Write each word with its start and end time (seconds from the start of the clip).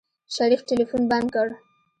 شريف 0.35 0.61
ټلفون 0.69 1.03
بند 1.11 1.27
کړ. 1.35 1.47